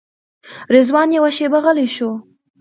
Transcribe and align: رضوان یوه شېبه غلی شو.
رضوان 0.73 1.09
یوه 1.17 1.31
شېبه 1.37 1.59
غلی 1.65 1.87
شو. 1.95 2.09